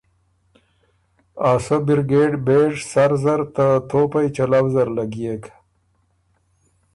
[1.49, 5.43] ا سۀ برګېډه بېژ سر زر ته توپئ چلؤ زر لګېک